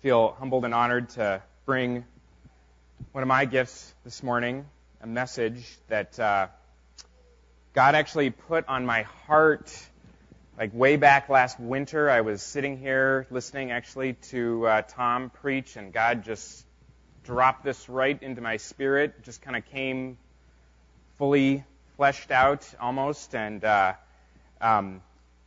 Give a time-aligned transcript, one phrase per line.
[0.00, 2.04] feel humbled and honored to bring
[3.10, 4.64] one of my gifts this morning,
[5.02, 6.46] a message that uh,
[7.72, 9.76] God actually put on my heart.
[10.56, 15.76] Like way back last winter, I was sitting here listening actually to uh, Tom preach,
[15.76, 16.64] and God just
[17.24, 19.24] dropped this right into my spirit.
[19.24, 20.16] Just kind of came
[21.16, 21.64] fully
[21.96, 23.94] fleshed out almost, and uh,
[24.60, 25.02] um,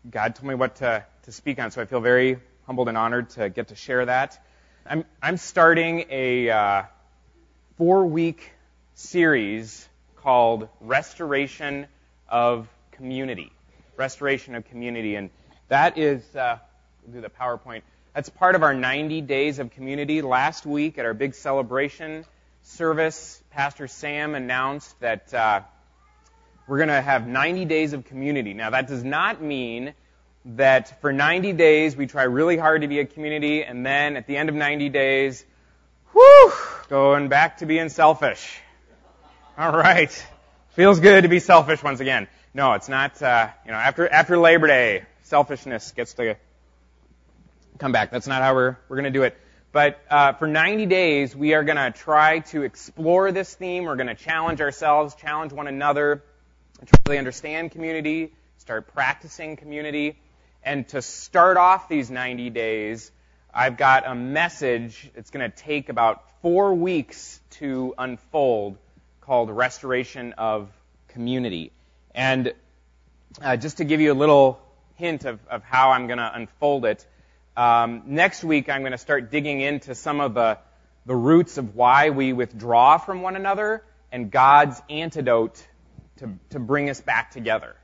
[0.10, 1.72] God told me what to, to speak on.
[1.72, 4.44] So I feel very humbled and honored to get to share that.
[4.86, 6.84] I'm, I'm starting a uh,
[7.78, 8.52] four week
[8.94, 11.88] series called Restoration
[12.30, 13.52] of Community.
[13.98, 15.16] Restoration of Community.
[15.16, 15.30] And
[15.68, 16.58] that is, uh,
[17.04, 17.82] we'll do the PowerPoint.
[18.14, 20.22] That's part of our 90 days of community.
[20.22, 22.26] Last week at our big celebration
[22.64, 25.62] service, Pastor Sam announced that uh,
[26.68, 28.54] we're going to have 90 days of community.
[28.54, 29.94] Now, that does not mean
[30.46, 34.28] that for 90 days we try really hard to be a community, and then at
[34.28, 35.46] the end of 90 days,
[36.14, 36.52] whew,
[36.90, 38.60] going back to being selfish.
[39.58, 40.12] All right.
[40.72, 42.28] Feels good to be selfish once again.
[42.54, 46.36] No, it's not, uh, you know, after, after Labor Day, selfishness gets to
[47.78, 48.12] come back.
[48.12, 49.38] That's not how we're, we're going to do it.
[49.72, 53.86] But uh, for 90 days, we are going to try to explore this theme.
[53.86, 56.24] We're going to challenge ourselves, challenge one another,
[56.86, 60.18] to really understand community, start practicing community.
[60.64, 63.12] And to start off these 90 days,
[63.54, 68.78] I've got a message that's going to take about four weeks to unfold
[69.22, 70.70] called Restoration of
[71.10, 71.72] Community.
[72.14, 72.54] And
[73.42, 74.62] uh, just to give you a little
[74.96, 77.06] hint of, of how I'm going to unfold it,
[77.58, 80.60] um, next week I'm going to start digging into some of the,
[81.06, 85.66] the roots of why we withdraw from one another and God's antidote
[86.18, 87.76] to, to bring us back together.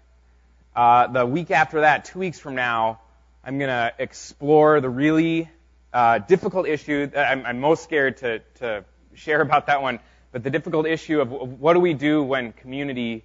[0.78, 3.00] Uh, the week after that, two weeks from now,
[3.44, 5.50] I'm going to explore the really
[5.92, 7.08] uh, difficult issue.
[7.08, 10.00] That I'm, I'm most scared to, to share about that one,
[10.32, 13.24] but the difficult issue of what do we do when community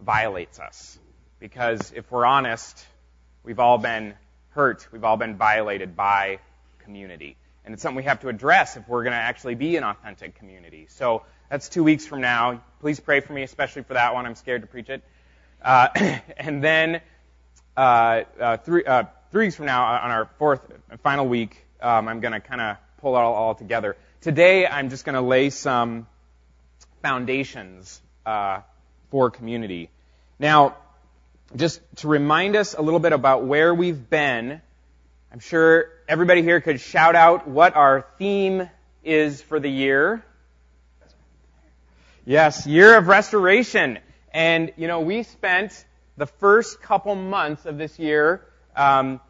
[0.00, 0.98] violates us?
[1.38, 2.84] Because if we're honest,
[3.44, 4.14] we've all been
[4.48, 6.40] hurt, we've all been violated by
[6.80, 7.36] community.
[7.64, 10.34] And it's something we have to address if we're going to actually be an authentic
[10.34, 10.86] community.
[10.90, 12.60] So that's two weeks from now.
[12.80, 14.26] Please pray for me, especially for that one.
[14.26, 15.04] I'm scared to preach it.
[15.62, 15.88] Uh,
[16.36, 17.00] and then
[17.76, 20.60] uh, uh, three, uh, three weeks from now, on our fourth
[20.90, 23.96] and final week, um, I'm going to kind of pull it all, all, together.
[24.20, 26.06] Today, I'm just going to lay some
[27.02, 28.60] foundations uh,
[29.10, 29.90] for community.
[30.38, 30.76] Now,
[31.56, 34.60] just to remind us a little bit about where we've been,
[35.32, 38.68] I'm sure everybody here could shout out what our theme
[39.04, 40.24] is for the year.
[42.24, 43.98] Yes, year of restoration.
[44.32, 45.84] And, you know, we spent
[46.16, 48.44] the first couple months of this year,
[48.76, 49.20] um,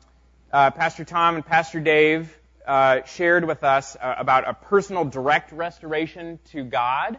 [0.52, 2.36] uh, Pastor Tom and Pastor Dave
[2.66, 7.18] uh, shared with us uh, about a personal direct restoration to God.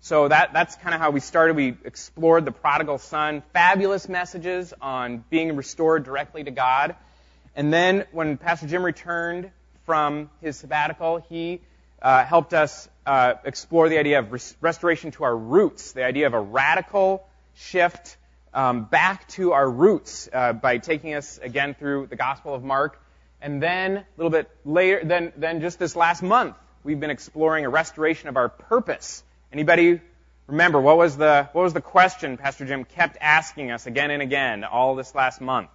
[0.00, 1.56] So that, that's kind of how we started.
[1.56, 6.94] We explored the prodigal son, fabulous messages on being restored directly to God.
[7.56, 9.50] And then when Pastor Jim returned
[9.86, 11.62] from his sabbatical, he
[12.02, 16.26] uh, helped us uh, explore the idea of res- restoration to our roots, the idea
[16.26, 18.16] of a radical shift
[18.54, 23.00] um, back to our roots uh, by taking us again through the Gospel of Mark.
[23.40, 27.64] And then a little bit later, then, then just this last month, we've been exploring
[27.64, 29.22] a restoration of our purpose.
[29.52, 30.00] Anybody
[30.46, 34.22] remember what was the what was the question Pastor Jim kept asking us again and
[34.22, 35.70] again all this last month?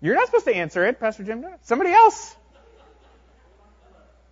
[0.00, 1.44] You're not supposed to answer it, Pastor Jim.
[1.62, 2.36] Somebody else.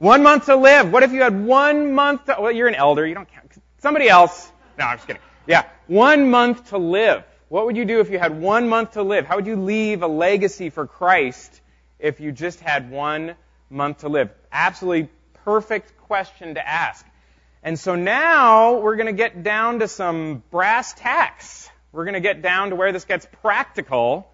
[0.02, 0.92] One month to live.
[0.92, 3.52] What if you had one month to, well, you're an elder, you don't count.
[3.78, 4.50] Somebody else.
[4.76, 5.22] No, I'm just kidding.
[5.46, 5.64] Yeah.
[5.86, 7.22] One month to live.
[7.48, 9.26] What would you do if you had one month to live?
[9.26, 11.60] How would you leave a legacy for Christ
[12.00, 13.36] if you just had one
[13.70, 14.30] month to live?
[14.50, 15.08] Absolutely
[15.44, 17.06] perfect question to ask.
[17.62, 21.70] And so now we're going to get down to some brass tacks.
[21.92, 24.28] We're going to get down to where this gets practical,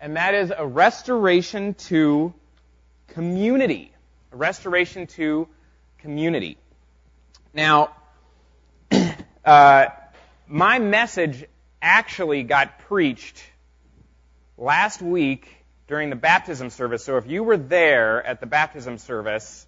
[0.00, 2.32] and that is a restoration to
[3.08, 3.92] community
[4.32, 5.48] restoration to
[5.98, 6.56] community.
[7.52, 7.94] Now,
[9.44, 9.86] uh,
[10.46, 11.44] my message
[11.82, 13.42] actually got preached
[14.56, 15.48] last week
[15.88, 17.04] during the baptism service.
[17.04, 19.66] So if you were there at the baptism service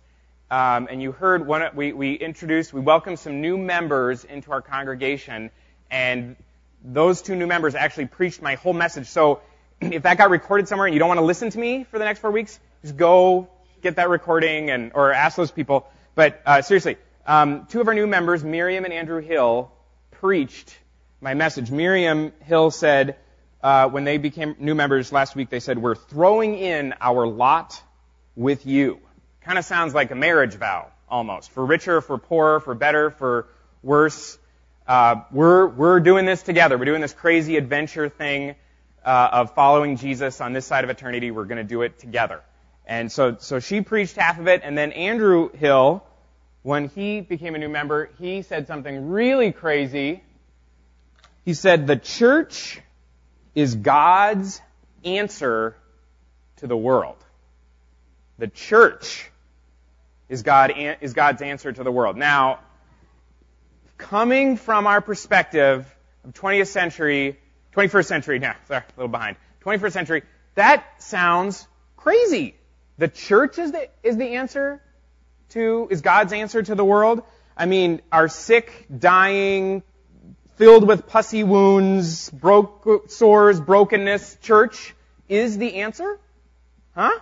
[0.50, 4.62] um, and you heard one, we, we introduced, we welcomed some new members into our
[4.62, 5.50] congregation,
[5.91, 6.37] and
[6.85, 9.09] those two new members actually preached my whole message.
[9.09, 9.41] So
[9.81, 12.05] if that got recorded somewhere and you don't want to listen to me for the
[12.05, 13.49] next four weeks, just go
[13.82, 15.87] get that recording and or ask those people.
[16.14, 16.96] But uh, seriously,
[17.26, 19.70] um, two of our new members, Miriam and Andrew Hill,
[20.12, 20.75] preached
[21.20, 21.70] my message.
[21.70, 23.17] Miriam Hill said
[23.62, 27.81] uh, when they became new members last week, they said we're throwing in our lot
[28.34, 29.00] with you.
[29.43, 31.50] Kind of sounds like a marriage vow, almost.
[31.50, 33.49] For richer, for poorer, for better, for
[33.82, 34.38] worse.
[34.87, 36.76] Uh, we're, we're doing this together.
[36.78, 38.55] We're doing this crazy adventure thing
[39.05, 41.31] uh, of following Jesus on this side of eternity.
[41.31, 42.43] We're going to do it together.
[42.87, 46.05] And so, so she preached half of it, and then Andrew Hill,
[46.62, 50.23] when he became a new member, he said something really crazy.
[51.44, 52.81] He said, the church
[53.55, 54.61] is God's
[55.05, 55.76] answer
[56.56, 57.17] to the world.
[58.38, 59.31] The church
[60.28, 62.17] is, God, is God's answer to the world.
[62.17, 62.61] Now,
[63.99, 65.87] coming from our perspective
[66.25, 67.38] of 20th century,
[67.75, 70.23] 21st century, now, sorry, a little behind, 21st century,
[70.55, 72.55] that sounds crazy.
[72.99, 74.83] The church is the, is the answer
[75.50, 77.23] to, is God's answer to the world?
[77.56, 79.83] I mean, our sick, dying,
[80.56, 84.94] filled with pussy wounds, broke, sores, brokenness church
[85.29, 86.19] is the answer?
[86.94, 87.19] Huh?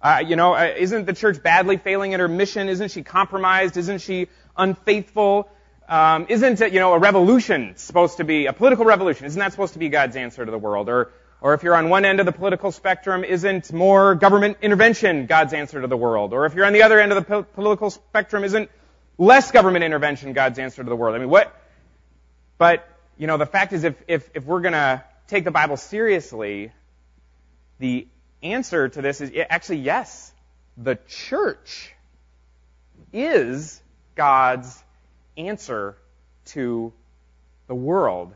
[0.00, 2.68] Uh, you know, uh, isn't the church badly failing at her mission?
[2.68, 3.76] Isn't she compromised?
[3.76, 5.48] Isn't she unfaithful?
[5.88, 9.52] Um, isn't it, you know, a revolution supposed to be, a political revolution, isn't that
[9.52, 10.88] supposed to be God's answer to the world?
[10.88, 15.26] Or, or if you're on one end of the political spectrum, isn't more government intervention
[15.26, 16.32] God's answer to the world?
[16.32, 18.70] Or if you're on the other end of the po- political spectrum, isn't
[19.18, 21.16] less government intervention God's answer to the world?
[21.16, 21.54] I mean, what,
[22.58, 26.72] but, you know, the fact is if, if, if we're gonna take the Bible seriously,
[27.80, 28.06] the
[28.42, 30.32] answer to this is actually yes.
[30.76, 31.92] The church
[33.12, 33.82] is
[34.14, 34.82] God's
[35.36, 35.96] answer
[36.46, 36.92] to
[37.66, 38.34] the world.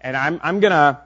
[0.00, 1.00] And I'm, I'm going to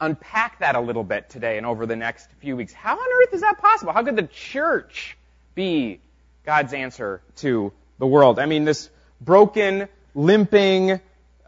[0.00, 2.72] unpack that a little bit today and over the next few weeks.
[2.72, 3.92] How on earth is that possible?
[3.92, 5.16] How could the church
[5.54, 6.00] be
[6.44, 8.38] God's answer to the world?
[8.38, 8.90] I mean, this
[9.20, 10.98] broken, limping, uh,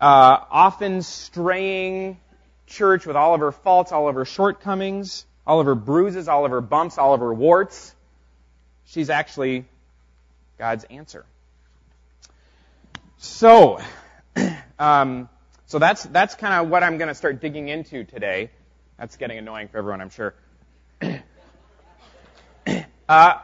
[0.01, 2.19] often straying
[2.67, 6.45] church with all of her faults, all of her shortcomings, all of her bruises, all
[6.45, 7.95] of her bumps, all of her warts,
[8.87, 9.65] she's actually
[10.59, 11.25] God's answer.
[13.19, 13.81] So,
[14.79, 15.29] um,
[15.69, 18.51] so that's that's kind of what I'm going to start digging into today.
[18.99, 20.35] That's getting annoying for everyone, I'm sure.
[23.09, 23.35] uh,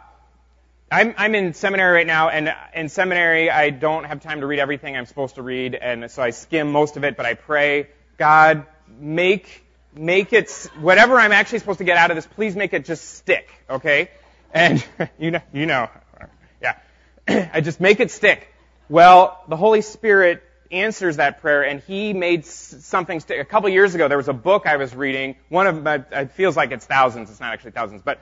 [0.90, 4.58] I'm, I'm in seminary right now, and in seminary, I don't have time to read
[4.58, 7.88] everything I'm supposed to read, and so I skim most of it, but I pray,
[8.16, 8.66] God,
[8.98, 9.62] make
[9.94, 10.50] make it,
[10.80, 14.10] whatever I'm actually supposed to get out of this, please make it just stick, okay?
[14.52, 14.84] And
[15.18, 15.90] you know, you know,
[16.62, 16.78] yeah.
[17.52, 18.48] I just make it stick.
[18.88, 23.40] Well, the Holy Spirit answers that prayer and he made something stick.
[23.40, 25.36] A couple years ago, there was a book I was reading.
[25.48, 27.30] One of my, it feels like it's thousands.
[27.30, 28.20] It's not actually thousands, but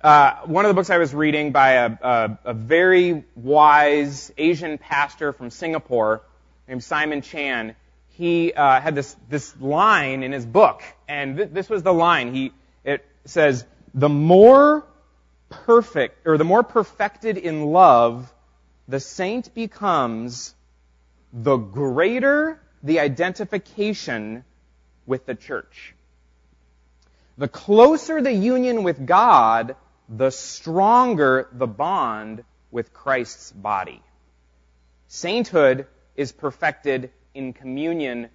[0.00, 4.78] uh, one of the books I was reading by a, a, a very wise Asian
[4.78, 6.22] pastor from Singapore
[6.68, 7.74] named Simon Chan
[8.18, 12.34] he uh, had this this line in his book, and th- this was the line.
[12.34, 12.52] He
[12.82, 13.64] it says,
[13.94, 14.84] "The more
[15.48, 18.34] perfect, or the more perfected in love,
[18.88, 20.52] the saint becomes,
[21.32, 24.44] the greater the identification
[25.06, 25.94] with the church.
[27.36, 29.76] The closer the union with God,
[30.08, 34.02] the stronger the bond with Christ's body.
[35.08, 35.86] Sainthood
[36.16, 38.28] is perfected in communion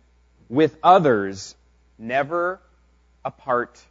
[0.49, 1.55] with others,
[1.97, 2.59] never
[3.25, 3.81] apart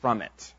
[0.00, 0.54] from it.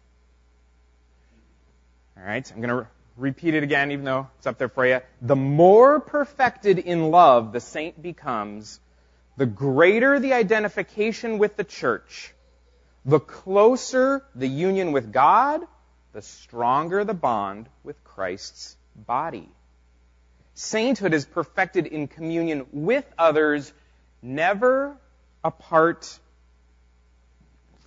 [2.17, 2.87] All right, I'm going to
[3.17, 5.01] repeat it again, even though it's up there for you.
[5.21, 8.79] The more perfected in love the saint becomes,
[9.35, 12.33] the greater the identification with the church,
[13.05, 15.61] the closer the union with God,
[16.13, 19.49] the stronger the bond with Christ's body.
[20.53, 23.71] Sainthood is perfected in communion with others,
[24.21, 24.97] never
[25.43, 26.19] apart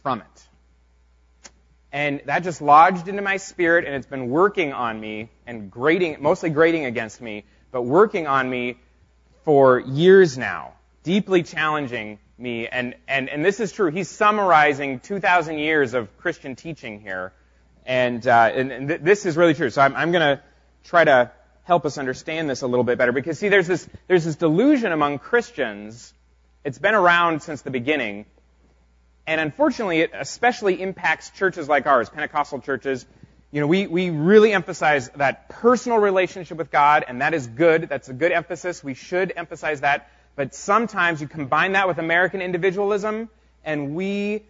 [0.02, 0.48] from it.
[1.92, 6.16] And that just lodged into my spirit and it's been working on me and grating,
[6.20, 8.78] mostly grating against me, but working on me
[9.44, 12.68] for years now, deeply challenging me.
[12.68, 13.90] And, and, and this is true.
[13.90, 17.32] He's summarizing 2,000 years of Christian teaching here.
[17.84, 19.70] And, uh, and, and th- this is really true.
[19.70, 20.42] So I'm, I'm going to
[20.84, 21.32] try to
[21.64, 23.12] help us understand this a little bit better.
[23.12, 26.14] Because see, there's this, there's this delusion among Christians.
[26.64, 28.26] It's been around since the beginning.
[29.30, 33.06] And unfortunately, it especially impacts churches like ours, Pentecostal churches.
[33.52, 37.88] You know, we, we really emphasize that personal relationship with God, and that is good.
[37.88, 38.82] That's a good emphasis.
[38.82, 40.10] We should emphasize that.
[40.34, 43.28] But sometimes you combine that with American individualism,
[43.64, 44.42] and we,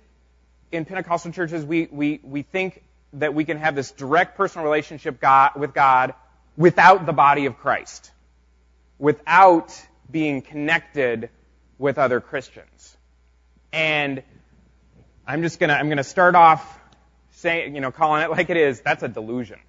[0.72, 2.82] in Pentecostal churches, we, we, we think
[3.12, 6.14] that we can have this direct personal relationship God, with God
[6.56, 8.10] without the body of Christ,
[8.98, 9.78] without
[10.10, 11.28] being connected
[11.76, 12.96] with other Christians.
[13.74, 14.22] And
[15.30, 16.80] I'm just gonna, I'm gonna start off
[17.36, 18.80] saying, you know, calling it like it is.
[18.80, 19.60] That's a delusion.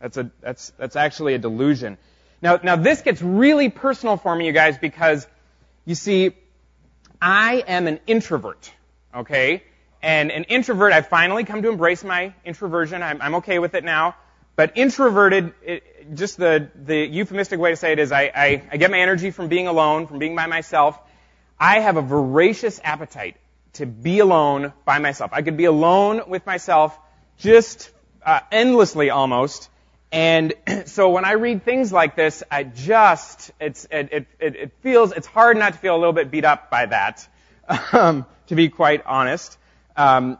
[0.00, 1.98] That's a that's that's actually a delusion.
[2.40, 5.26] Now now this gets really personal for me, you guys, because
[5.84, 6.32] you see,
[7.20, 8.72] I am an introvert.
[9.14, 9.62] Okay,
[10.02, 13.02] and an introvert, I've finally come to embrace my introversion.
[13.02, 14.16] I'm, I'm okay with it now.
[14.54, 18.76] But introverted, it, just the, the euphemistic way to say it is I, I, I
[18.78, 20.98] get my energy from being alone, from being by myself.
[21.60, 23.36] I have a voracious appetite
[23.76, 25.30] to be alone by myself.
[25.32, 26.98] I could be alone with myself
[27.38, 27.90] just
[28.24, 29.70] uh, endlessly almost.
[30.12, 30.54] And
[30.86, 35.26] so when I read things like this, I just, it's, it, it, it feels, it's
[35.26, 37.26] hard not to feel a little bit beat up by that,
[37.92, 39.58] um, to be quite honest.
[39.96, 40.38] Um,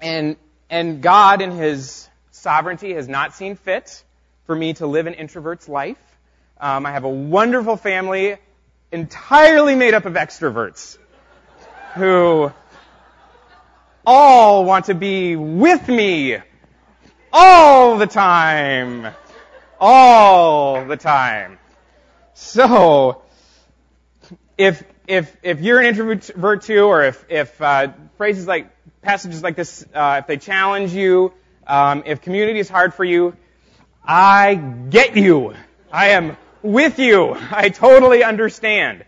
[0.00, 0.36] and,
[0.68, 4.02] and God in His sovereignty has not seen fit
[4.46, 5.98] for me to live an introvert's life.
[6.60, 8.36] Um, I have a wonderful family
[8.92, 10.96] entirely made up of extroverts
[11.94, 12.52] who
[14.04, 16.38] all want to be with me
[17.32, 19.12] all the time.
[19.80, 21.58] All the time.
[22.34, 23.22] So,
[24.56, 28.70] if, if, if you're an introvert too, or if, if uh, phrases like,
[29.02, 31.32] passages like this, uh, if they challenge you,
[31.66, 33.36] um, if community is hard for you,
[34.04, 35.54] I get you.
[35.92, 37.36] I am with you.
[37.50, 39.04] I totally understand.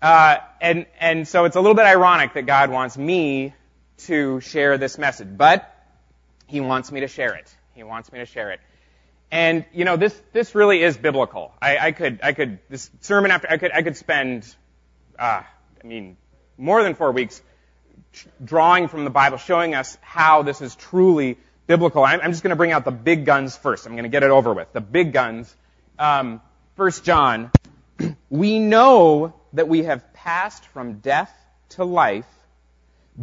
[0.00, 3.54] Uh, and and so it's a little bit ironic that God wants me
[3.98, 5.74] to share this message, but
[6.46, 7.52] He wants me to share it.
[7.74, 8.60] He wants me to share it.
[9.30, 11.52] And you know this this really is biblical.
[11.60, 14.46] I, I could I could this sermon after I could I could spend
[15.18, 15.42] uh,
[15.82, 16.16] I mean
[16.56, 17.42] more than four weeks
[18.44, 22.04] drawing from the Bible, showing us how this is truly biblical.
[22.04, 23.86] I'm, I'm just going to bring out the big guns first.
[23.86, 24.72] I'm going to get it over with.
[24.72, 25.54] The big guns.
[25.98, 26.40] Um,
[26.76, 27.50] First John.
[28.30, 31.34] we know that we have passed from death
[31.70, 32.26] to life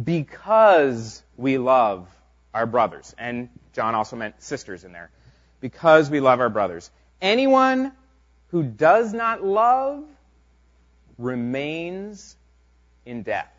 [0.02, 2.08] because we love
[2.52, 3.14] our brothers.
[3.18, 5.10] And John also meant sisters in there.
[5.60, 6.90] Because we love our brothers.
[7.20, 7.92] Anyone
[8.48, 10.04] who does not love
[11.18, 12.36] remains
[13.04, 13.52] in death.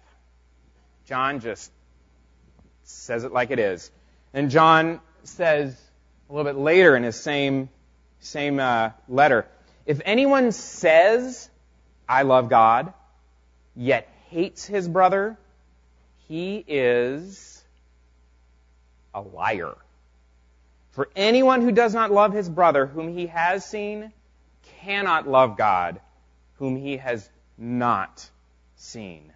[1.06, 1.72] John just
[2.84, 3.92] says it like it is.
[4.34, 5.76] And John says
[6.30, 7.70] a little bit later in his same,
[8.20, 9.48] same uh, letter,
[9.88, 11.50] if anyone says,
[12.08, 12.94] I love God,
[13.74, 15.38] yet hates his brother,
[16.28, 17.64] he is
[19.14, 19.76] a liar.
[20.92, 24.12] For anyone who does not love his brother whom he has seen
[24.82, 26.02] cannot love God
[26.56, 28.30] whom he has not
[28.76, 29.32] seen.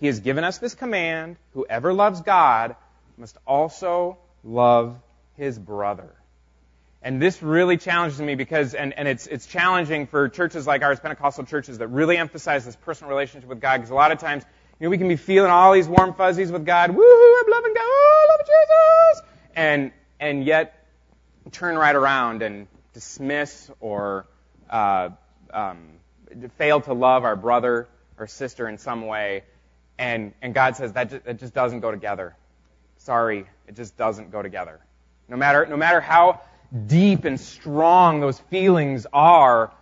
[0.00, 2.74] He has given us this command whoever loves God
[3.16, 4.96] must also love
[5.36, 6.10] his brother.
[7.04, 11.00] And this really challenges me because, and, and it's, it's challenging for churches like ours,
[11.00, 13.78] Pentecostal churches, that really emphasize this personal relationship with God.
[13.78, 14.44] Because a lot of times,
[14.78, 16.90] you know, we can be feeling all these warm fuzzies with God.
[16.90, 17.82] Woohoo, I'm loving God.
[17.82, 19.30] Oh, I love Jesus.
[19.56, 20.86] And, and yet,
[21.50, 24.26] turn right around and dismiss or
[24.70, 25.10] uh,
[25.52, 25.78] um,
[26.56, 29.42] fail to love our brother or sister in some way.
[29.98, 32.36] And, and God says that just, that just doesn't go together.
[32.98, 34.78] Sorry, it just doesn't go together.
[35.28, 36.40] No matter, no matter how
[36.86, 39.72] deep and strong those feelings are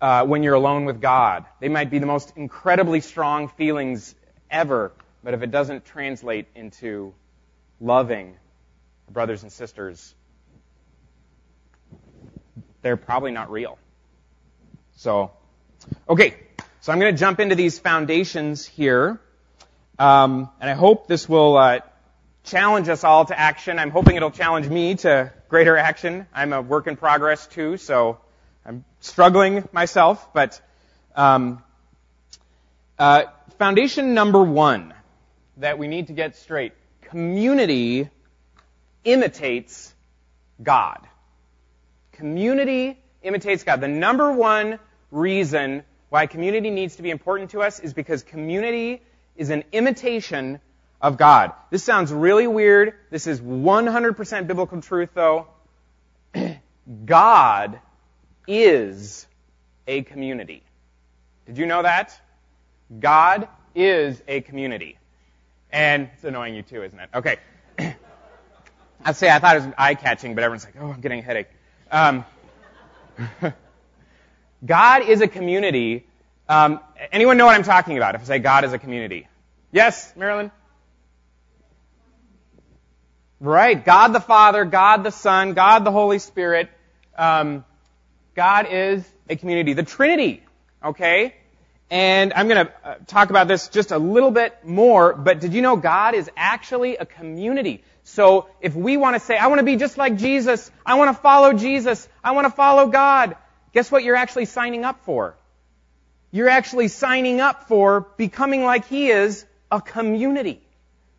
[0.00, 4.14] uh, when you're alone with God, they might be the most incredibly strong feelings
[4.50, 4.92] ever,
[5.24, 7.14] but if it doesn't translate into
[7.80, 8.36] loving
[9.10, 10.14] brothers and sisters,
[12.82, 13.78] they're probably not real.
[14.96, 15.32] So,
[16.08, 16.36] okay,
[16.80, 19.20] so I'm going to jump into these foundations here,
[19.98, 21.80] um, and I hope this will uh,
[22.44, 23.78] challenge us all to action.
[23.78, 26.26] I'm hoping it'll challenge me to greater action.
[26.32, 28.18] I'm a work in progress too, so
[28.66, 30.32] I'm struggling myself.
[30.32, 30.60] But
[31.16, 31.62] um,
[32.98, 33.24] uh,
[33.58, 34.94] foundation number one
[35.56, 38.10] that we need to get straight: community
[39.04, 39.94] imitates
[40.62, 41.06] God.
[42.12, 43.80] Community imitates God.
[43.80, 44.78] The number one
[45.10, 49.02] reason why community needs to be important to us is because community
[49.36, 50.60] is an imitation
[51.00, 51.52] of God.
[51.70, 52.94] This sounds really weird.
[53.10, 55.46] This is 100% biblical truth, though.
[57.04, 57.80] God
[58.46, 59.26] is
[59.86, 60.62] a community.
[61.46, 62.18] Did you know that?
[62.98, 64.98] God is a community.
[65.70, 67.10] And it's annoying you too, isn't it?
[67.14, 67.36] Okay.
[69.04, 71.22] I'd say I thought it was eye catching, but everyone's like, oh, I'm getting a
[71.22, 71.48] headache.
[71.90, 72.24] Um,
[74.64, 76.06] God is a community.
[76.48, 76.80] Um,
[77.12, 79.28] anyone know what I'm talking about if I say God is a community?
[79.70, 80.50] Yes, Marilyn?
[83.40, 83.84] Right.
[83.84, 86.70] God the Father, God the Son, God the Holy Spirit.
[87.16, 87.64] Um,
[88.34, 89.74] God is a community.
[89.74, 90.42] The Trinity.
[90.84, 91.34] Okay?
[91.90, 95.54] And I'm going to uh, talk about this just a little bit more, but did
[95.54, 97.82] you know God is actually a community?
[98.04, 101.16] So if we want to say, I want to be just like Jesus, I want
[101.16, 103.36] to follow Jesus, I want to follow God,
[103.72, 105.34] guess what you're actually signing up for?
[106.30, 110.60] You're actually signing up for becoming like He is, a community.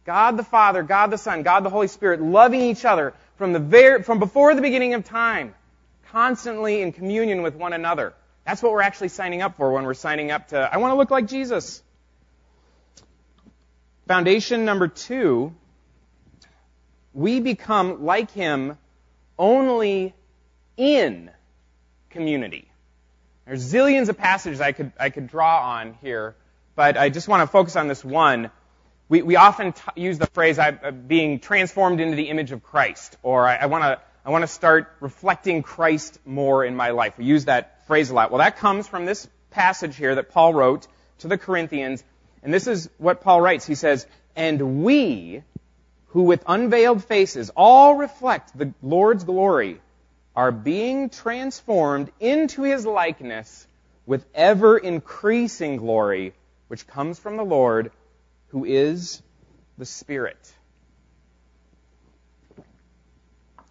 [0.10, 3.60] God the Father, God the Son, God the Holy Spirit, loving each other from the
[3.60, 5.54] very, from before the beginning of time,
[6.12, 8.16] constantly in communion with one another.
[8.44, 10.96] That's what we're actually signing up for when we're signing up to, I want to
[10.96, 11.84] look like Jesus.
[14.08, 15.54] Foundation number two,
[17.14, 18.80] we become like Him
[19.38, 20.16] only
[20.76, 21.30] in
[22.10, 22.68] community.
[23.46, 26.36] There's zillions of passages I could, I could draw on here,
[26.76, 28.50] but I just want to focus on this one.
[29.10, 32.64] We, we often t- use the phrase I, uh, being transformed into the image of
[32.64, 36.92] Christ, or I, I want to I want to start reflecting Christ more in my
[36.92, 37.18] life.
[37.18, 38.30] We use that phrase a lot.
[38.30, 40.88] Well, that comes from this passage here that Paul wrote
[41.20, 42.04] to the Corinthians.
[42.44, 43.66] And this is what Paul writes.
[43.66, 45.42] He says, And we,
[46.10, 49.82] who with unveiled faces all reflect the Lord's glory,
[50.36, 53.66] are being transformed into his likeness
[54.06, 56.34] with ever increasing glory,
[56.68, 57.92] which comes from the Lord,
[58.50, 59.22] who is
[59.78, 60.38] the Spirit.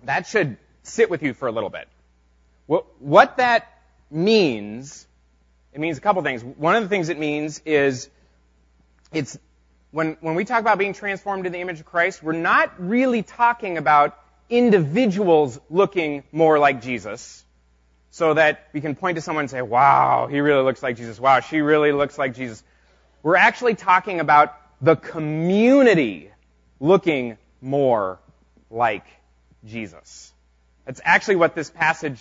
[0.04, 1.88] That should sit with you for a little bit.
[2.66, 3.66] What that
[4.10, 5.06] means,
[5.72, 6.42] it means a couple things.
[6.42, 8.08] One of the things it means is
[9.12, 9.38] it's
[9.90, 13.22] when, when we talk about being transformed in the image of Christ, we're not really
[13.22, 14.18] talking about
[14.50, 17.44] individuals looking more like Jesus
[18.10, 21.20] so that we can point to someone and say, wow, he really looks like Jesus.
[21.20, 22.62] Wow, she really looks like Jesus.
[23.22, 26.30] We're actually talking about the community
[26.80, 28.18] looking more
[28.70, 29.04] like
[29.64, 30.32] Jesus.
[30.84, 32.20] That's actually what this passage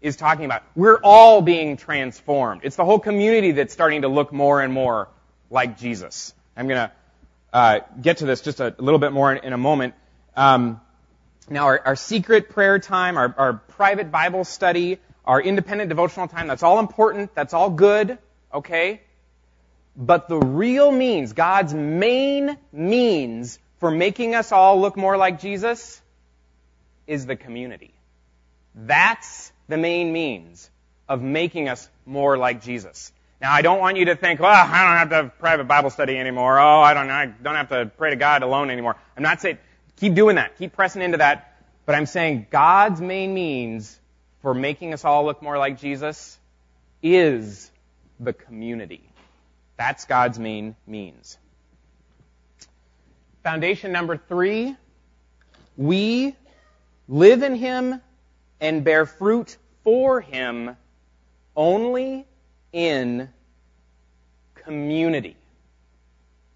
[0.00, 0.62] is talking about.
[0.74, 2.62] We're all being transformed.
[2.64, 5.08] It's the whole community that's starting to look more and more
[5.50, 6.34] like Jesus.
[6.56, 6.92] I'm going to
[7.52, 9.94] uh, get to this just a little bit more in, in a moment.
[10.36, 10.80] Um,
[11.48, 16.48] now, our, our, secret prayer time, our, our private Bible study, our independent devotional time,
[16.48, 17.34] that's all important.
[17.34, 18.18] That's all good.
[18.52, 19.00] Okay?
[19.96, 26.00] But the real means, God's main means for making us all look more like Jesus
[27.06, 27.94] is the community.
[28.74, 30.70] That's the main means
[31.08, 33.12] of making us more like Jesus.
[33.40, 35.90] Now, I don't want you to think, well, I don't have to have private Bible
[35.90, 36.58] study anymore.
[36.58, 38.96] Oh, I don't, I don't have to pray to God alone anymore.
[39.16, 39.58] I'm not saying,
[39.96, 40.56] keep doing that.
[40.58, 41.54] Keep pressing into that.
[41.84, 43.98] But I'm saying God's main means
[44.42, 46.38] for making us all look more like Jesus
[47.02, 47.70] is
[48.18, 49.08] the community.
[49.76, 51.38] That's God's main means.
[53.42, 54.74] Foundation number three,
[55.76, 56.34] we
[57.08, 58.00] live in Him
[58.60, 60.76] and bear fruit for Him
[61.54, 62.26] only
[62.72, 63.28] in
[64.54, 65.36] community.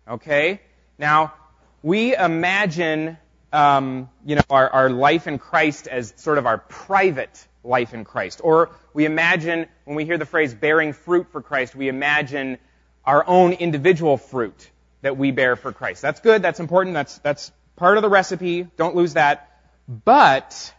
[0.09, 0.61] Okay?
[0.99, 1.35] Now,
[1.83, 3.17] we imagine,
[3.53, 8.05] um, you know, our, our life in Christ as sort of our private life in
[8.05, 8.41] Christ.
[8.43, 12.59] Or we imagine, when we hear the phrase bearing fruit for Christ, we imagine
[13.05, 14.71] our own individual fruit
[15.03, 16.03] that we bear for Christ.
[16.03, 19.49] That's good, that's important, that's, that's part of the recipe, don't lose that.
[19.89, 20.75] But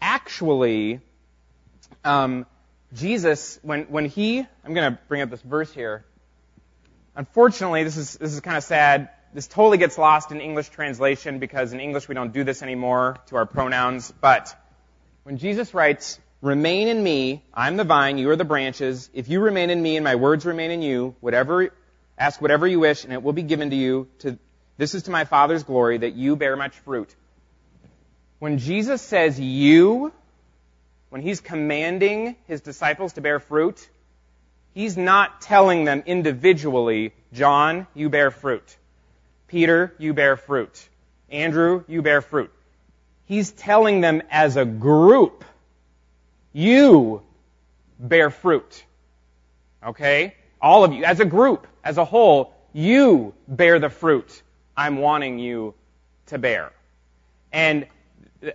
[0.00, 1.00] actually,
[2.04, 2.46] um,
[2.94, 6.04] Jesus, when, when he, I'm going to bring up this verse here.
[7.14, 9.10] Unfortunately, this is, this is kind of sad.
[9.34, 13.18] This totally gets lost in English translation because in English we don't do this anymore
[13.26, 14.12] to our pronouns.
[14.20, 14.56] But
[15.24, 19.10] when Jesus writes, Remain in me, I'm the vine, you are the branches.
[19.12, 21.70] If you remain in me and my words remain in you, whatever,
[22.16, 24.08] ask whatever you wish and it will be given to you.
[24.20, 24.38] To,
[24.76, 27.12] this is to my Father's glory that you bear much fruit.
[28.38, 30.12] When Jesus says you,
[31.10, 33.88] when he's commanding his disciples to bear fruit,
[34.74, 38.76] he's not telling them individually, John, you bear fruit.
[39.48, 40.88] Peter, you bear fruit.
[41.30, 42.52] Andrew, you bear fruit.
[43.24, 45.44] He's telling them as a group,
[46.52, 47.22] you
[47.98, 48.84] bear fruit.
[49.84, 50.34] Okay?
[50.60, 54.42] All of you, as a group, as a whole, you bear the fruit
[54.76, 55.74] I'm wanting you
[56.26, 56.72] to bear.
[57.52, 57.86] And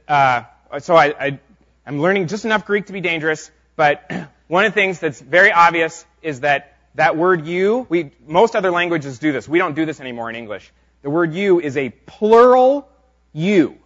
[0.08, 0.44] uh,
[0.80, 1.40] so I, I,
[1.86, 4.10] I'm learning just enough Greek to be dangerous, but
[4.48, 8.72] one of the things that's very obvious is that that word you, we, most other
[8.72, 9.50] languages do this.
[9.50, 10.72] We don't do this anymore in English.
[11.02, 12.88] The word you is a plural
[13.34, 13.78] you.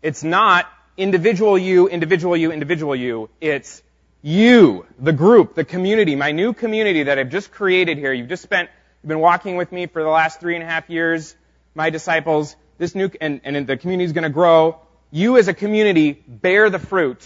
[0.00, 3.28] It's not individual you, individual you, individual you.
[3.40, 3.82] It's
[4.22, 8.12] you, the group, the community, my new community that I've just created here.
[8.12, 8.70] You've just spent,
[9.02, 11.36] you've been walking with me for the last three and a half years,
[11.74, 12.56] my disciples.
[12.78, 14.80] This new, and, and the community is going to grow
[15.10, 17.24] you as a community bear the fruit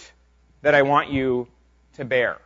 [0.62, 1.48] that I want you
[1.94, 2.38] to bear.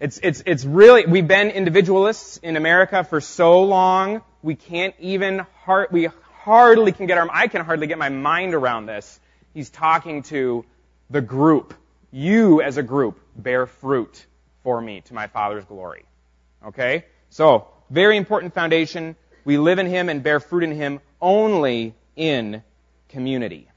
[0.00, 5.46] It's, it's, it's really, we've been individualists in America for so long, we can't even,
[5.64, 6.08] hard, we
[6.42, 9.18] hardly can get our, I can hardly get my mind around this.
[9.54, 10.64] He's talking to
[11.10, 11.74] the group.
[12.10, 14.24] You as a group bear fruit
[14.62, 16.04] for me to my Father's glory.
[16.66, 17.04] Okay?
[17.30, 19.16] So, very important foundation.
[19.44, 22.62] We live in Him and bear fruit in Him only in
[23.08, 23.68] community.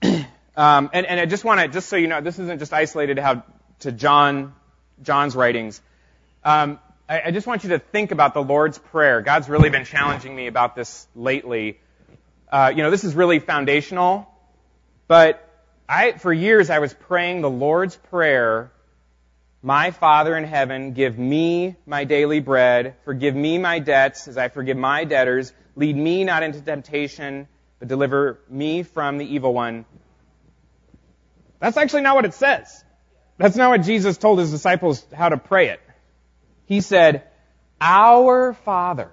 [0.02, 3.16] um, and, and I just want to, just so you know, this isn't just isolated
[3.16, 3.44] to, how,
[3.80, 4.54] to John,
[5.02, 5.80] John's writings.
[6.44, 6.78] Um,
[7.08, 9.20] I, I just want you to think about the Lord's Prayer.
[9.20, 11.80] God's really been challenging me about this lately.
[12.50, 14.28] Uh, you know, this is really foundational,
[15.06, 15.46] but
[15.88, 18.72] I, for years, I was praying the Lord's Prayer
[19.62, 24.48] my Father in heaven, give me my daily bread, forgive me my debts as I
[24.48, 27.46] forgive my debtors, lead me not into temptation,
[27.78, 29.84] but deliver me from the evil one.
[31.58, 32.84] That's actually not what it says.
[33.36, 35.80] That's not what Jesus told his disciples how to pray it.
[36.64, 37.24] He said,
[37.80, 39.10] Our Father,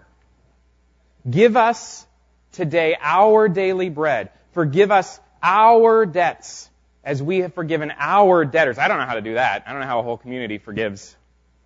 [1.30, 2.07] give us
[2.52, 4.30] today our daily bread.
[4.54, 6.70] Forgive us our debts
[7.04, 8.78] as we have forgiven our debtors.
[8.78, 9.64] I don't know how to do that.
[9.66, 11.16] I don't know how a whole community forgives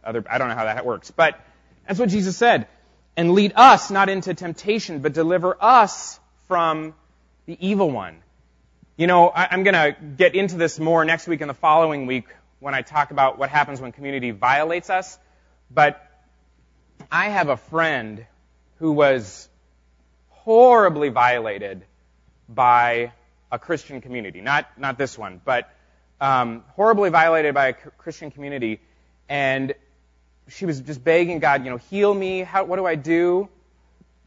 [0.04, 1.12] other, I don't know how that works.
[1.12, 1.39] But
[1.88, 2.67] that's what Jesus said.
[3.17, 6.94] And lead us not into temptation, but deliver us from
[7.46, 8.22] the evil one.
[8.98, 12.06] You know, I, am going to get into this more next week and the following
[12.06, 12.28] week
[12.60, 15.17] when I talk about what happens when community violates us.
[15.70, 16.06] But
[17.12, 18.26] I have a friend
[18.78, 19.50] who was
[20.44, 21.84] horribly violated
[22.50, 23.12] by
[23.52, 24.42] a Christian community.
[24.42, 25.72] Not, not this one, but
[26.20, 28.80] um, horribly violated by a Christian community.
[29.30, 29.74] And
[30.48, 32.42] she was just begging God, you know, heal me.
[32.42, 33.50] How, what do I do?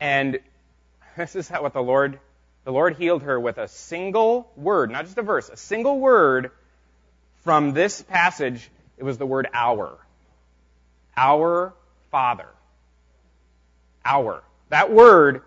[0.00, 0.38] And
[1.16, 2.20] this is how, what the Lord,
[2.64, 6.52] the Lord healed her with a single word, not just a verse, a single word
[7.42, 8.70] from this passage.
[8.98, 9.98] It was the word our.
[11.16, 11.74] Our
[12.10, 12.48] Father.
[14.04, 14.44] Our.
[14.68, 15.42] That word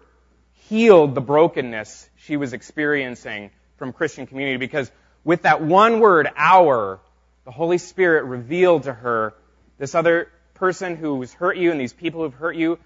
[0.69, 4.91] healed the brokenness she was experiencing from Christian community because
[5.23, 6.99] with that one word, our,
[7.45, 9.33] the Holy Spirit revealed to her
[9.77, 12.79] this other person who's hurt you and these people who've hurt you.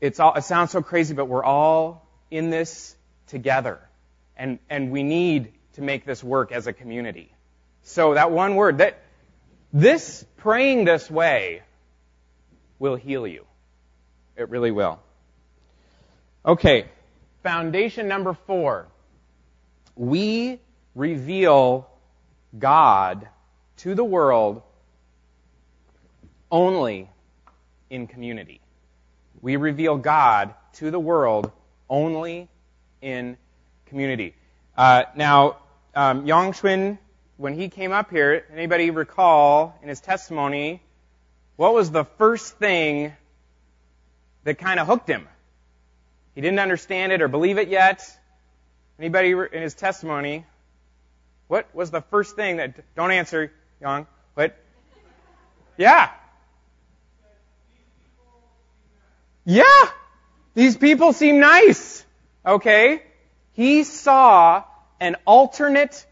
[0.00, 3.80] It's all, it sounds so crazy, but we're all in this together.
[4.36, 7.32] And, and we need to make this work as a community.
[7.82, 9.02] So that one word, that,
[9.72, 11.62] this, praying this way,
[12.78, 13.44] will heal you.
[14.36, 15.00] It really will.
[16.44, 16.86] Okay.
[17.42, 18.88] Foundation number four
[19.96, 20.60] we
[20.94, 21.88] reveal
[22.56, 23.28] God
[23.78, 24.62] to the world
[26.50, 27.10] only
[27.90, 28.60] in community.
[29.40, 31.50] We reveal God to the world
[31.88, 32.48] only
[33.02, 33.36] in
[33.86, 34.34] community.
[34.76, 35.56] Uh, now,
[35.94, 36.98] um, Yong Shun,
[37.36, 40.82] when he came up here, anybody recall in his testimony,
[41.56, 43.12] what was the first thing
[44.44, 45.26] that kind of hooked him?
[46.38, 48.08] He didn't understand it or believe it yet.
[48.96, 50.46] Anybody in his testimony,
[51.48, 54.56] what was the first thing that, don't answer, Young, what?
[55.76, 56.10] Yeah.
[59.44, 59.64] Yeah.
[60.54, 62.06] These people seem nice.
[62.46, 63.02] Okay.
[63.54, 64.62] He saw
[65.00, 66.06] an alternate,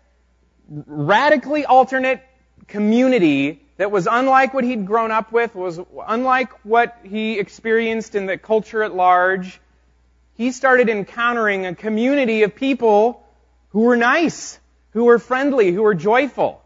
[0.69, 2.21] radically alternate
[2.67, 8.27] community that was unlike what he'd grown up with, was unlike what he experienced in
[8.27, 9.61] the culture at large
[10.37, 13.27] he started encountering a community of people
[13.71, 14.59] who were nice,
[14.91, 16.63] who were friendly, who were joyful.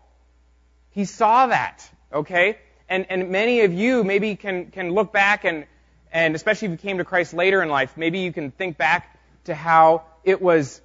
[0.91, 2.59] He saw that, okay?
[2.89, 5.67] And, and many of you maybe can, can look back and,
[6.13, 9.17] and especially if you came to Christ later in life, maybe you can think back
[9.45, 10.81] to how it was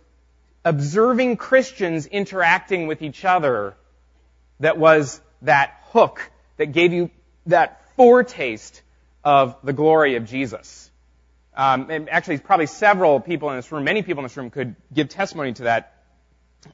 [0.63, 3.75] observing Christians interacting with each other
[4.59, 6.21] that was that hook
[6.57, 7.09] that gave you
[7.47, 8.81] that foretaste
[9.23, 10.91] of the glory of Jesus.
[11.55, 14.75] Um, and actually, probably several people in this room, many people in this room could
[14.93, 15.93] give testimony to that.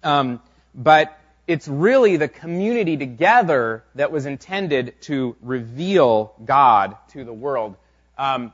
[0.03, 0.41] Um,
[0.73, 1.17] but
[1.47, 7.75] it's really the community together that was intended to reveal God to the world.
[8.17, 8.53] Um,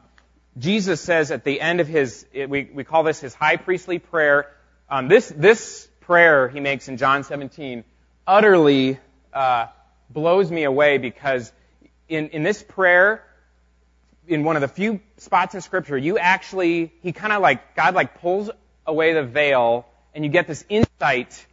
[0.57, 4.51] Jesus says at the end of his, we, we call this his high priestly prayer.
[4.89, 7.83] Um, this, this prayer he makes in John 17
[8.25, 8.97] utterly
[9.33, 9.67] uh,
[10.09, 11.51] blows me away because
[12.09, 13.23] in, in this prayer,
[14.27, 17.95] in one of the few spots in scripture, you actually, he kind of like, God
[17.95, 18.49] like pulls
[18.85, 21.45] away the veil and you get this insight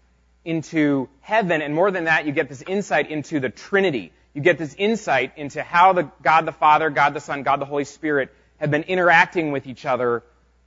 [0.44, 1.62] into heaven.
[1.62, 4.12] And more than that, you get this insight into the Trinity.
[4.34, 7.66] You get this insight into how the God the Father, God the Son, God the
[7.66, 10.22] Holy Spirit have been interacting with each other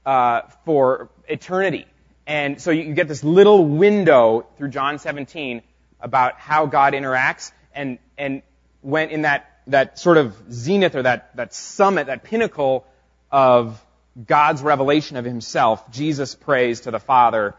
[0.06, 1.86] uh, for eternity.
[2.26, 5.62] And so you get this little window through John 17
[6.00, 7.52] about how God interacts.
[7.74, 8.42] And, and
[8.80, 12.86] when in that that sort of zenith or that, that summit, that pinnacle
[13.30, 13.82] of
[14.26, 17.54] God's revelation of himself, Jesus prays to the Father,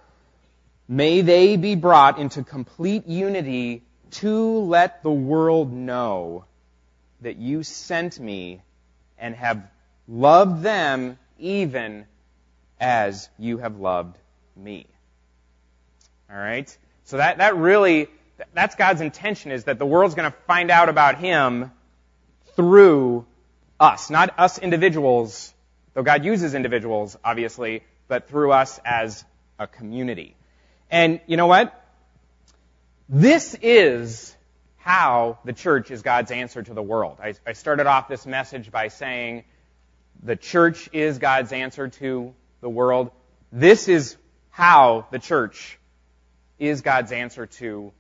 [0.91, 6.45] May they be brought into complete unity to let the world know
[7.22, 8.62] that you sent me
[9.19, 9.69] and have
[10.08, 12.08] loved them even
[12.80, 14.17] as you have loved
[14.56, 14.88] me.
[16.28, 16.76] All right?
[17.04, 18.08] So that, that really,
[18.56, 21.72] that's God's intention is that the world's going to find out about Him
[22.60, 23.26] through
[23.80, 24.10] us.
[24.10, 25.54] Not us individuals,
[25.93, 29.24] though God uses individuals, obviously, but through us as
[29.58, 30.36] a community.
[30.91, 31.74] And you know what?
[33.08, 34.36] This is
[34.76, 37.19] how the church is God's answer to the world.
[37.24, 39.45] I, I started off this message by saying
[40.22, 43.12] the church is God's answer to the world.
[43.54, 44.17] This is
[44.50, 45.80] how the church
[46.60, 47.93] is God's answer to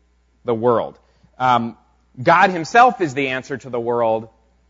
[0.43, 0.99] the world.
[1.37, 1.77] Um,
[2.21, 4.27] God Himself is the answer to the world,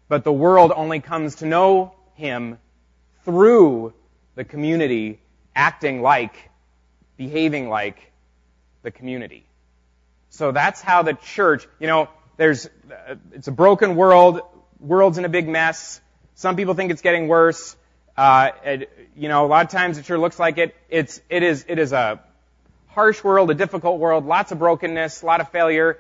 [0.10, 2.58] but the world only comes to know Him
[3.24, 3.94] through
[4.36, 5.20] the community
[5.56, 6.36] acting like,
[7.16, 8.12] behaving like
[8.82, 9.46] the community.
[10.30, 14.42] So that's how the church, you know, there's, uh, it's a broken world,
[14.80, 16.02] world's in a big mess.
[16.36, 17.76] Some people think it's getting worse.
[18.16, 20.76] Uh, it, you know, a lot of times it sure looks like it.
[20.90, 22.22] It's, it is, it is a
[22.88, 26.00] harsh world, a difficult world, lots of brokenness, a lot of failure.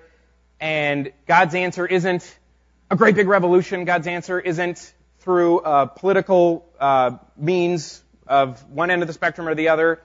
[0.59, 2.38] And God's answer isn't
[2.91, 3.85] a great big revolution.
[3.85, 9.53] God's answer isn't through uh, political uh, means of one end of the spectrum or
[9.53, 10.01] the other.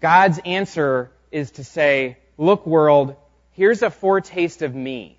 [0.00, 3.16] God's answer is to say, look world,
[3.52, 5.18] here's a foretaste of me.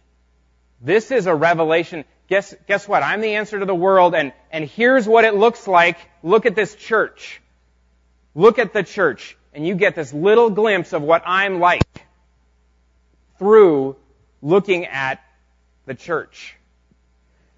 [0.79, 2.05] This is a revelation.
[2.29, 3.03] Guess, guess what?
[3.03, 5.97] I'm the answer to the world and, and here's what it looks like.
[6.23, 7.41] Look at this church.
[8.33, 11.83] Look at the church and you get this little glimpse of what I'm like
[13.39, 13.97] through
[14.41, 15.21] looking at
[15.85, 16.57] the church.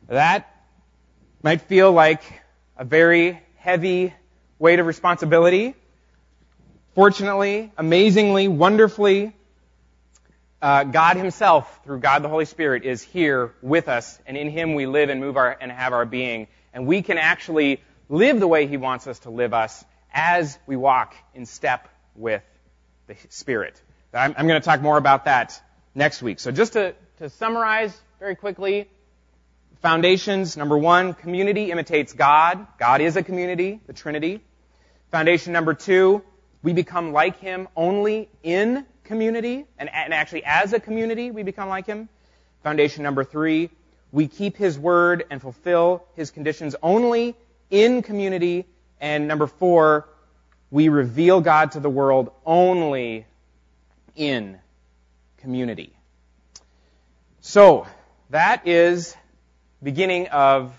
[0.10, 0.52] That
[1.43, 2.24] might feel like
[2.76, 4.12] a very heavy
[4.58, 5.76] weight of responsibility.
[6.95, 9.36] Fortunately, amazingly, wonderfully,
[10.63, 14.74] uh, God Himself, through God the Holy Spirit, is here with us, and in Him
[14.74, 16.48] we live and move our, and have our being.
[16.74, 20.76] And we can actually live the way He wants us to live us as we
[20.76, 22.41] walk in step with
[23.06, 23.80] the Spirit.
[24.12, 25.62] I'm, I'm going to talk more about that
[25.93, 26.39] next week.
[26.39, 28.88] So just to, to summarize very quickly,
[29.82, 32.65] foundations, number one, community imitates God.
[32.78, 34.42] God is a community, the Trinity.
[35.12, 36.22] Foundation number two,
[36.62, 41.70] we become like Him only in community, and, and actually as a community, we become
[41.70, 42.10] like Him.
[42.63, 43.70] Foundation number three,
[44.12, 47.36] we keep His word and fulfill His conditions only
[47.70, 48.65] in community.
[49.02, 50.08] And number four,
[50.70, 53.26] we reveal God to the world only
[54.15, 54.60] in
[55.38, 55.94] community.
[57.42, 57.88] So,
[58.30, 59.15] that is
[59.82, 60.74] beginning of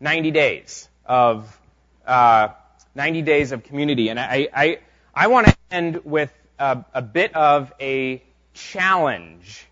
[0.00, 1.58] 90 days of
[2.06, 2.48] uh,
[2.94, 4.08] 90 days of community.
[4.08, 4.78] And I, I,
[5.14, 8.22] I want to end with a, a bit of a
[8.54, 9.66] challenge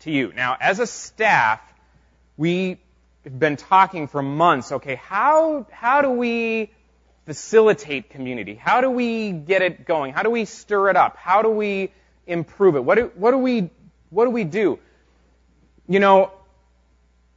[0.00, 0.32] to you.
[0.34, 1.60] Now, as a staff,
[2.36, 2.78] we
[3.24, 4.72] have been talking for months.
[4.72, 6.70] Okay, how how do we
[7.26, 8.54] facilitate community?
[8.54, 10.14] How do we get it going?
[10.14, 11.16] How do we stir it up?
[11.16, 11.92] How do we
[12.26, 12.84] improve it?
[12.84, 13.70] What do, what do we
[14.08, 14.78] what do we do?
[15.86, 16.32] You know,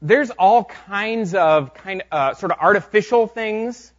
[0.04, 3.92] there's all kinds of kind uh, sort of artificial things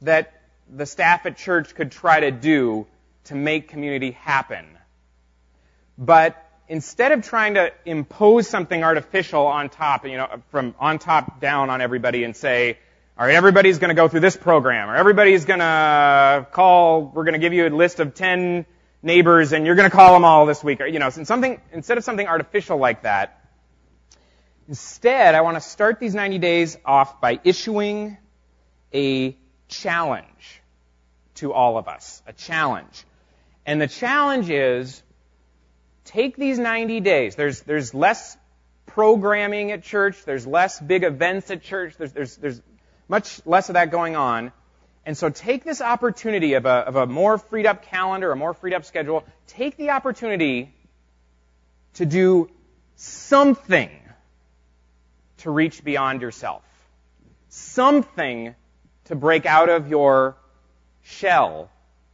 [0.00, 0.32] that
[0.74, 2.86] the staff at church could try to do
[3.24, 4.64] to make community happen.
[5.98, 11.40] But instead of trying to impose something artificial on top, you know, from on top
[11.40, 12.78] down on everybody and say,
[13.18, 17.24] all right, everybody's going to go through this program, or everybody's going to call, we're
[17.24, 18.64] going to give you a list of 10
[19.02, 21.98] neighbors and you're going to call them all this week, or, you know, something, instead
[21.98, 23.39] of something artificial like that,
[24.70, 28.16] instead, I want to start these 90 days off by issuing
[28.94, 30.62] a challenge
[31.34, 32.22] to all of us.
[32.28, 33.04] A challenge.
[33.66, 35.02] And the challenge is
[36.04, 37.34] take these 90 days.
[37.34, 38.36] There's, there's less
[38.86, 40.24] programming at church.
[40.24, 41.96] There's less big events at church.
[41.98, 42.62] There's, there's, there's
[43.08, 44.52] much less of that going on.
[45.04, 48.54] And so take this opportunity of a, of a more freed up calendar, a more
[48.54, 49.24] freed up schedule.
[49.48, 50.72] Take the opportunity
[51.94, 52.50] to do
[52.94, 53.90] something
[55.40, 56.62] to reach beyond yourself.
[57.48, 58.54] Something
[59.06, 60.36] to break out of your
[61.02, 61.70] shell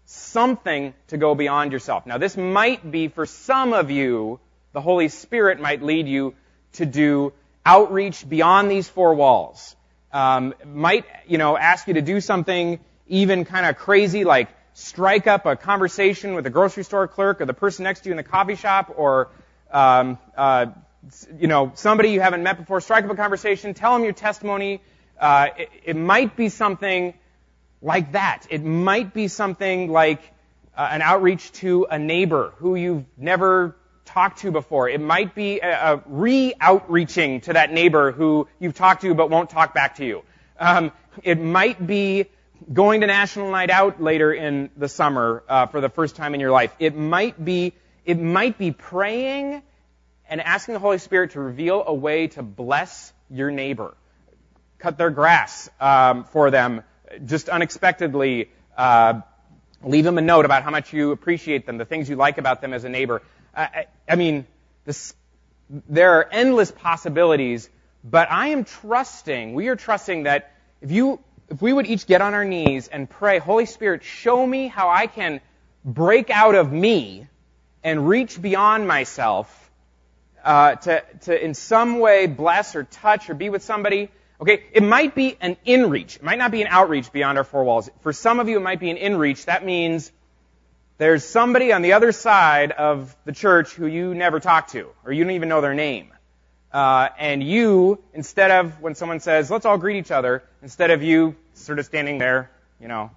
[0.07, 2.07] something to go beyond yourself.
[2.07, 4.41] Now, this might be for some of you,
[4.73, 6.35] the Holy Spirit might lead you
[6.75, 7.33] to do
[7.65, 9.75] outreach beyond these four walls.
[10.13, 15.27] Um, might, you know, ask you to do something even kind of crazy like strike
[15.27, 18.17] up a conversation with the grocery store clerk or the person next to you in
[18.17, 19.29] the coffee shop or,
[19.73, 20.67] um, uh,
[21.39, 24.81] you know, somebody you haven't met before, strike up a conversation, tell them your testimony.
[25.19, 27.15] Uh, it, it might be something
[27.83, 28.47] like that.
[28.51, 30.21] It might be something like
[30.77, 34.89] uh, an outreach to a neighbor who you've never talked to before.
[34.89, 39.51] It might be a, a re-outreaching to that neighbor who you've talked to but won't
[39.51, 40.23] talk back to you.
[40.59, 40.93] Um,
[41.23, 42.27] it might be
[42.73, 46.41] going to National Night Out later in the summer uh, for the first time in
[46.41, 46.75] your life.
[46.79, 49.63] It might be it might be praying
[50.29, 53.95] and asking the Holy Spirit to reveal a way to bless your neighbor,
[54.79, 56.83] cut their grass um, for them
[57.25, 58.51] just unexpectedly.
[58.77, 59.21] Uh,
[59.83, 62.61] leave them a note about how much you appreciate them, the things you like about
[62.61, 63.23] them as a neighbor.
[63.55, 64.47] I, I mean,
[64.85, 65.15] this,
[65.71, 67.71] there are endless possibilities,
[68.05, 72.21] but I am trusting, we are trusting that if you, if we would each get
[72.21, 75.41] on our knees and pray, Holy Spirit, show me how I can
[75.85, 77.27] break out of me
[77.83, 79.66] and reach beyond myself
[80.47, 84.09] uh, to, to in some way bless or touch or be with somebody.
[84.41, 86.17] Okay, it might be an inreach.
[86.17, 87.91] It might not be an outreach beyond our four walls.
[88.03, 89.47] For some of you, it might be an inreach.
[89.47, 90.13] That means
[90.99, 95.13] there's somebody on the other side of the church who you never talk to, or
[95.13, 96.13] you don't even know their name.
[96.73, 101.03] Uh, and you, instead of when someone says, let's all greet each other, instead of
[101.03, 103.11] you sort of standing there, you know,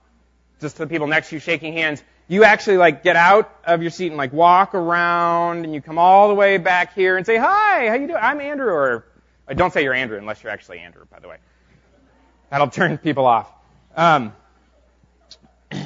[0.62, 3.82] just to the people next to you shaking hands, you actually like get out of
[3.82, 7.26] your seat and like walk around and you come all the way back here and
[7.26, 8.20] say, hi, how you doing?
[8.22, 9.06] I'm Andrew, or
[9.48, 11.38] uh, don't say you're Andrew unless you're actually Andrew, by the way.
[12.52, 13.52] That'll turn people off.
[13.96, 14.34] Um,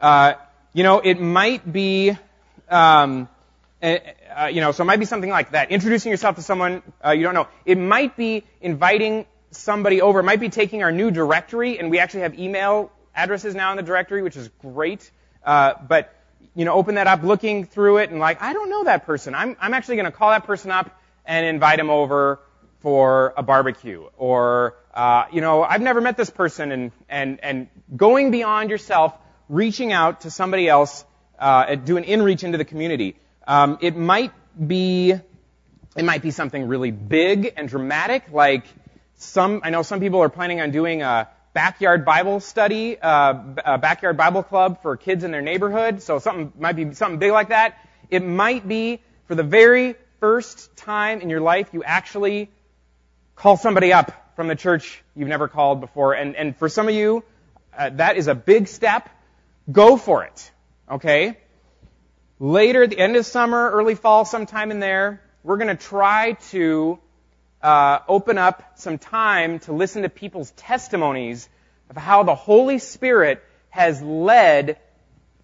[0.00, 0.34] uh,
[0.72, 2.16] you know, it might be,
[2.68, 3.28] um,
[3.82, 3.98] uh,
[4.42, 5.72] uh, you know, so it might be something like that.
[5.72, 7.48] Introducing yourself to someone uh, you don't know.
[7.66, 10.20] It might be inviting somebody over.
[10.20, 13.76] It might be taking our new directory, and we actually have email addresses now in
[13.76, 15.10] the directory, which is great.
[15.44, 16.14] Uh, but
[16.54, 19.34] you know, open that up, looking through it, and like, I don't know that person.
[19.34, 22.40] I'm I'm actually going to call that person up and invite him over
[22.80, 27.68] for a barbecue, or uh, you know, I've never met this person, and and and
[27.96, 29.14] going beyond yourself
[29.48, 31.04] reaching out to somebody else,
[31.38, 33.16] uh, do an in-reach into the community.
[33.46, 34.32] Um, it might
[34.66, 35.12] be,
[35.96, 38.64] it might be something really big and dramatic, like
[39.16, 39.60] some.
[39.64, 43.34] I know some people are planning on doing a backyard Bible study, uh,
[43.64, 46.02] a backyard Bible club for kids in their neighborhood.
[46.02, 47.78] So something might be something big like that.
[48.08, 52.50] It might be for the very first time in your life you actually
[53.34, 56.14] call somebody up from the church you've never called before.
[56.14, 57.24] And, and for some of you,
[57.76, 59.08] uh, that is a big step.
[59.70, 60.50] Go for it.
[60.90, 61.38] Okay?
[62.38, 66.32] Later, at the end of summer, early fall, sometime in there, we're going to try
[66.50, 66.98] to
[67.62, 71.48] uh, open up some time to listen to people's testimonies
[71.88, 74.78] of how the Holy Spirit has led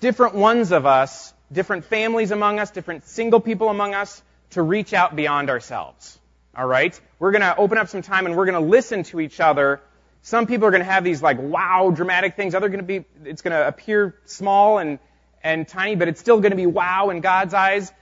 [0.00, 4.94] different ones of us, different families among us, different single people among us, to reach
[4.94, 6.18] out beyond ourselves.
[6.56, 6.98] All right?
[7.18, 9.80] We're going to open up some time and we're going to listen to each other
[10.26, 12.56] some people are going to have these like wow dramatic things.
[12.56, 14.98] Other going to be it's going to appear small and
[15.40, 17.92] and tiny, but it's still going to be wow in God's eyes.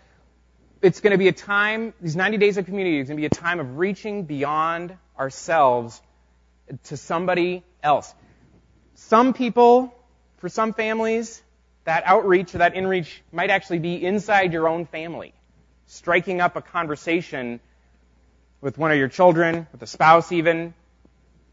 [0.84, 1.94] It's going to be a time.
[2.02, 5.98] These 90 days of community is going to be a time of reaching beyond ourselves
[6.84, 8.14] to somebody else.
[8.92, 9.94] Some people,
[10.40, 11.42] for some families,
[11.84, 15.32] that outreach or that inreach might actually be inside your own family,
[15.86, 17.60] striking up a conversation
[18.60, 20.74] with one of your children, with a spouse even,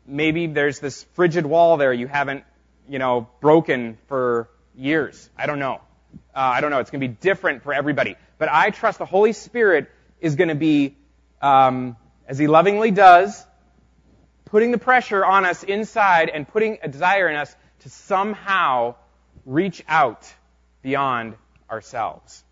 [0.06, 2.44] maybe there's this frigid wall there you haven't,
[2.90, 5.30] you know, broken for years.
[5.38, 5.80] I don't know.
[6.36, 6.80] Uh, I don't know.
[6.80, 8.18] It's going to be different for everybody.
[8.42, 10.98] But I trust the Holy Spirit is going to be,
[11.44, 11.96] um,
[12.28, 13.46] as He lovingly does,
[14.46, 18.96] putting the pressure on us inside and putting a desire in us to somehow
[19.46, 20.28] reach out
[20.82, 21.36] beyond
[21.70, 22.44] ourselves.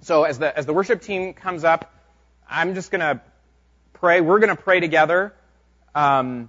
[0.00, 1.92] So as the, as the worship team comes up,
[2.48, 3.20] I'm just going to
[3.92, 4.22] pray.
[4.22, 5.34] We're going to pray together.
[5.94, 6.48] Um,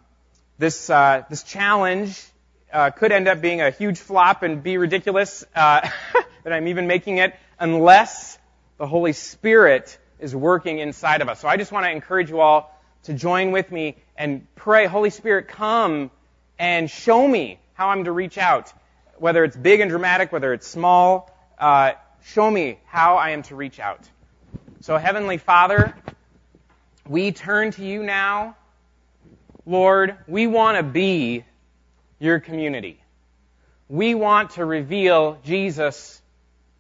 [0.60, 2.24] this uh, this challenge
[2.72, 5.90] uh, could end up being a huge flop and be ridiculous uh,
[6.46, 8.38] that I'm even making it unless
[8.82, 11.40] the Holy Spirit is working inside of us.
[11.40, 15.12] So I just want to encourage you all to join with me and pray, Holy
[15.12, 16.10] Spirit, come
[16.58, 18.74] and show me how I'm to reach out,
[19.18, 21.30] whether it's big and dramatic, whether it's small.
[21.60, 21.92] Uh,
[22.24, 24.00] show me how I am to reach out.
[24.80, 25.94] So, Heavenly Father,
[27.08, 28.56] we turn to you now
[29.64, 31.46] Lord, we want to be
[32.18, 33.00] your community.
[33.90, 36.20] We want to reveal Jesus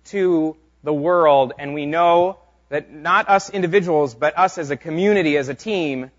[0.06, 5.38] to the world, and we know that not us individuals, but us as a community,
[5.38, 6.12] as a team,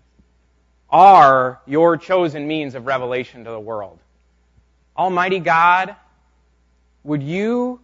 [0.89, 3.99] are your chosen means of revelation to the world.
[4.95, 5.95] Almighty God,
[7.03, 7.79] would you,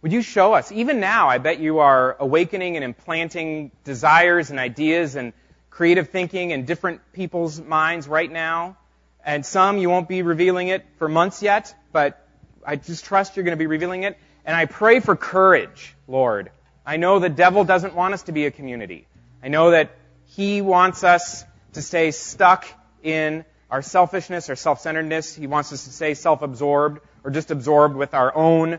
[0.00, 4.60] would you show us, even now, I bet you are awakening and implanting desires and
[4.60, 5.32] ideas and
[5.70, 8.76] creative thinking in different people's minds right now
[9.24, 12.26] And some you won't be revealing it for months yet, but
[12.66, 14.18] I just trust you're going to be revealing it.
[14.44, 16.50] And I pray for courage, Lord.
[16.84, 19.06] I know the devil doesn't want us to be a community.
[19.42, 19.90] I know that
[20.26, 22.66] he wants us to stay stuck
[23.02, 25.34] in our selfishness, our self-centeredness.
[25.34, 28.78] He wants us to stay self-absorbed or just absorbed with our own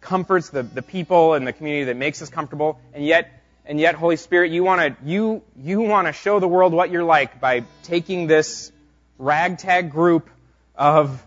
[0.00, 2.78] comforts, the, the people and the community that makes us comfortable.
[2.92, 3.30] And yet,
[3.64, 6.90] and yet, Holy Spirit, you want to, you, you want to show the world what
[6.90, 8.70] you're like by taking this
[9.16, 10.28] ragtag group
[10.76, 11.24] of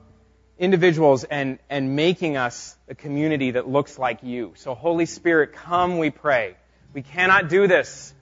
[0.60, 4.54] individuals and, and making us a community that looks like you.
[4.56, 6.56] So Holy Spirit, come, we pray.
[6.94, 8.14] We cannot do this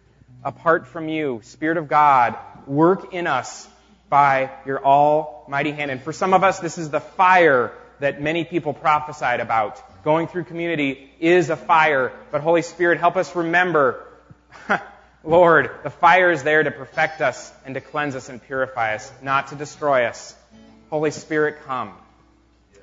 [0.43, 1.41] apart from you.
[1.43, 3.67] Spirit of God, work in us
[4.09, 5.91] by your almighty hand.
[5.91, 9.81] And for some of us, this is the fire that many people prophesied about.
[10.03, 14.05] Going through community is a fire, but Holy Spirit, help us remember,
[15.23, 19.11] Lord, the fire is there to perfect us and to cleanse us and purify us,
[19.23, 20.35] not to destroy us.
[20.89, 21.93] Holy Spirit, come.